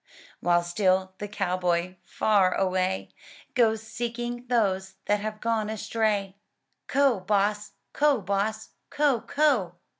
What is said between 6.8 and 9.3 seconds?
*^Co', boss! co', boss! co'!